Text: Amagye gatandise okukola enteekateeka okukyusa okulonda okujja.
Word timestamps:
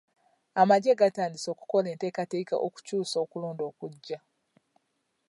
Amagye 0.61 0.91
gatandise 1.01 1.47
okukola 1.53 1.87
enteekateeka 1.93 2.55
okukyusa 2.65 3.15
okulonda 3.23 3.63
okujja. 3.71 4.17